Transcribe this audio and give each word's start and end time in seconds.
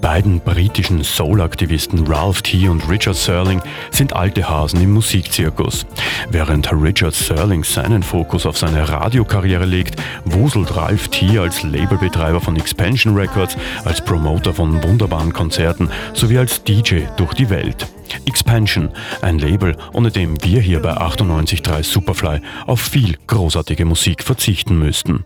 Beiden 0.00 0.40
britischen 0.40 1.04
Soul-Aktivisten 1.04 2.06
Ralph 2.06 2.42
T. 2.42 2.68
und 2.68 2.88
Richard 2.88 3.16
Serling 3.16 3.60
sind 3.90 4.12
alte 4.14 4.48
Hasen 4.48 4.80
im 4.80 4.92
Musikzirkus. 4.92 5.86
Während 6.30 6.70
Richard 6.72 7.14
Serling 7.14 7.64
seinen 7.64 8.02
Fokus 8.02 8.46
auf 8.46 8.56
seine 8.56 8.88
Radiokarriere 8.88 9.64
legt, 9.64 10.00
wuselt 10.24 10.74
Ralph 10.76 11.08
T. 11.08 11.38
als 11.38 11.62
Labelbetreiber 11.62 12.40
von 12.40 12.56
Expansion 12.56 13.14
Records, 13.14 13.56
als 13.84 14.00
Promoter 14.00 14.54
von 14.54 14.82
wunderbaren 14.82 15.32
Konzerten 15.32 15.90
sowie 16.14 16.38
als 16.38 16.62
DJ 16.64 17.02
durch 17.16 17.34
die 17.34 17.50
Welt. 17.50 17.86
Expansion, 18.26 18.90
ein 19.22 19.38
Label, 19.38 19.76
ohne 19.92 20.10
dem 20.10 20.42
wir 20.42 20.60
hier 20.60 20.80
bei 20.80 20.92
98.3 20.96 21.84
Superfly 21.84 22.40
auf 22.66 22.80
viel 22.80 23.16
großartige 23.26 23.84
Musik 23.84 24.24
verzichten 24.24 24.78
müssten. 24.78 25.24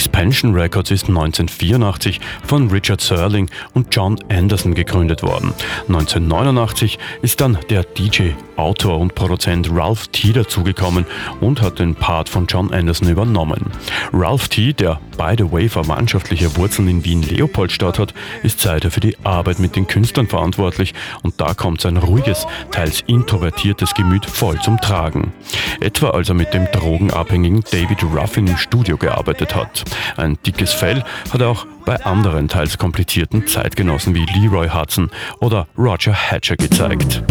Expansion 0.00 0.54
Records 0.54 0.90
ist 0.90 1.10
1984 1.10 2.20
von 2.46 2.70
Richard 2.70 3.02
Serling 3.02 3.50
und 3.74 3.94
John 3.94 4.18
Anderson 4.30 4.72
gegründet 4.72 5.22
worden. 5.22 5.52
1989 5.88 6.98
ist 7.20 7.38
dann 7.42 7.58
der 7.68 7.84
DJ, 7.84 8.30
Autor 8.56 8.98
und 8.98 9.14
Produzent 9.14 9.68
Ralph 9.70 10.08
T 10.08 10.32
dazugekommen 10.32 11.04
und 11.42 11.60
hat 11.60 11.80
den 11.80 11.94
Part 11.94 12.30
von 12.30 12.46
John 12.46 12.72
Anderson 12.72 13.10
übernommen. 13.10 13.72
Ralph 14.14 14.48
T, 14.48 14.72
der 14.72 14.98
by 15.18 15.34
the 15.36 15.52
way 15.52 15.68
verwandtschaftliche 15.68 16.56
Wurzeln 16.56 16.88
in 16.88 17.04
Wien-Leopoldstadt 17.04 17.98
hat, 17.98 18.14
ist 18.42 18.60
seither 18.60 18.90
für 18.90 19.00
die 19.00 19.18
Arbeit 19.22 19.58
mit 19.58 19.76
den 19.76 19.86
Künstlern 19.86 20.26
verantwortlich 20.26 20.94
und 21.22 21.38
da 21.38 21.52
kommt 21.52 21.82
sein 21.82 21.98
ruhiges, 21.98 22.46
teils 22.70 23.02
introvertiertes 23.06 23.92
Gemüt 23.92 24.24
voll 24.24 24.58
zum 24.60 24.80
Tragen. 24.80 25.34
Etwa 25.80 26.10
als 26.10 26.30
er 26.30 26.34
mit 26.34 26.54
dem 26.54 26.66
drogenabhängigen 26.72 27.62
David 27.70 28.02
Ruffin 28.02 28.46
im 28.46 28.56
Studio 28.56 28.96
gearbeitet 28.96 29.54
hat. 29.54 29.84
Ein 30.16 30.38
dickes 30.46 30.72
Fell 30.72 31.04
hat 31.32 31.40
er 31.40 31.48
auch 31.48 31.66
bei 31.84 32.04
anderen 32.04 32.48
teils 32.48 32.78
komplizierten 32.78 33.46
Zeitgenossen 33.46 34.14
wie 34.14 34.26
Leroy 34.26 34.68
Hudson 34.68 35.10
oder 35.40 35.66
Roger 35.76 36.14
Hatcher 36.14 36.56
gezeigt. 36.56 37.22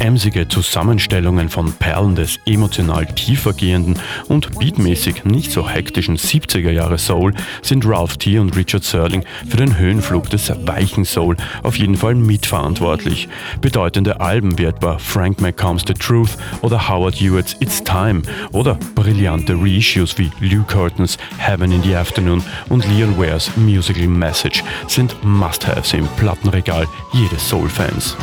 Emsige 0.00 0.48
Zusammenstellungen 0.48 1.48
von 1.48 1.72
Perlen 1.72 2.14
des 2.14 2.38
emotional 2.46 3.06
tiefergehenden 3.06 3.98
und 4.28 4.58
beatmäßig 4.58 5.24
nicht 5.24 5.52
so 5.52 5.68
hektischen 5.68 6.16
70er 6.16 6.70
Jahre 6.70 6.98
Soul 6.98 7.34
sind 7.62 7.86
Ralph 7.86 8.16
T. 8.16 8.38
und 8.38 8.56
Richard 8.56 8.84
Serling 8.84 9.24
für 9.48 9.56
den 9.56 9.76
Höhenflug 9.78 10.30
des 10.30 10.52
weichen 10.66 11.04
Soul 11.04 11.36
auf 11.62 11.76
jeden 11.76 11.96
Fall 11.96 12.14
mitverantwortlich. 12.14 13.28
Bedeutende 13.60 14.20
Alben 14.20 14.58
wie 14.58 14.64
etwa 14.64 14.98
Frank 14.98 15.40
McCombs 15.40 15.84
The 15.86 15.94
Truth 15.94 16.36
oder 16.62 16.88
Howard 16.88 17.14
Hewitt's 17.14 17.56
It's 17.60 17.82
Time 17.82 18.22
oder 18.52 18.78
brillante 18.94 19.54
Reissues 19.54 20.18
wie 20.18 20.30
Luke 20.40 20.72
Curtins 20.72 21.18
Heaven 21.38 21.72
in 21.72 21.82
the 21.82 21.94
Afternoon 21.94 22.42
und 22.68 22.86
Leon 22.86 23.18
Ware's 23.18 23.50
Musical 23.56 24.06
Message 24.06 24.62
sind 24.86 25.14
Must-Haves 25.22 25.92
im 25.92 26.06
Plattenregal 26.16 26.86
jedes 27.12 27.48
Soul-Fans. 27.48 28.16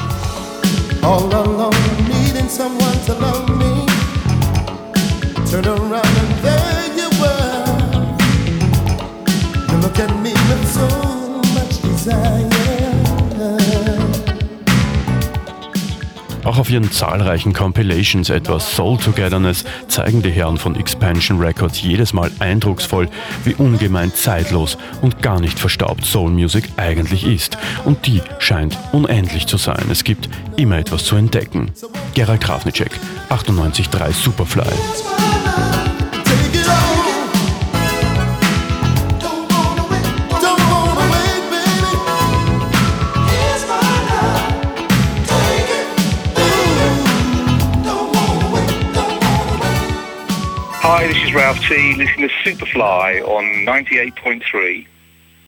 All 1.05 1.27
alone, 1.27 1.71
needing 2.09 2.49
someone 2.49 2.97
to 3.05 3.13
love 3.13 3.47
me. 3.61 3.85
Turn 5.49 5.67
around 5.67 6.13
and 6.21 6.33
there 6.45 6.87
you 6.99 7.09
were. 7.21 7.65
You 9.69 9.77
look 9.83 9.99
at 9.99 10.11
me 10.23 10.33
with 10.33 10.65
so 10.77 10.87
much 11.53 11.79
desire. 11.83 12.54
Auch 16.45 16.59
auf 16.59 16.69
ihren 16.69 16.91
zahlreichen 16.91 17.53
Compilations, 17.53 18.29
etwa 18.29 18.59
Soul 18.59 18.97
Togetherness, 18.99 19.65
zeigen 19.87 20.21
die 20.21 20.29
Herren 20.29 20.57
von 20.57 20.75
Expansion 20.75 21.39
Records 21.39 21.81
jedes 21.81 22.13
Mal 22.13 22.29
eindrucksvoll, 22.37 23.09
wie 23.43 23.55
ungemein 23.55 24.13
zeitlos 24.13 24.77
und 25.01 25.23
gar 25.23 25.39
nicht 25.39 25.57
verstaubt 25.57 26.05
Soul 26.05 26.29
Music 26.29 26.69
eigentlich 26.77 27.25
ist. 27.25 27.57
Und 27.83 28.05
die 28.05 28.21
scheint 28.37 28.77
unendlich 28.91 29.47
zu 29.47 29.57
sein. 29.57 29.85
Es 29.91 30.03
gibt 30.03 30.29
immer 30.55 30.77
etwas 30.77 31.03
zu 31.05 31.15
entdecken. 31.15 31.71
Gerald 32.13 32.41
Krafnicek, 32.41 32.91
98.3 33.29 34.11
Superfly. 34.11 35.74
Hi, 50.87 51.07
this 51.07 51.17
is 51.23 51.33
Ralph 51.33 51.59
T. 51.61 51.95
Listening 51.95 52.29
to 52.29 52.35
Superfly 52.43 53.19
on 53.27 53.43
98.3 53.65 54.85